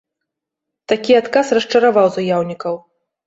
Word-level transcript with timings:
Такі 0.91 1.17
адказ 1.21 1.53
расчараваў 1.59 2.07
заяўнікаў. 2.17 2.81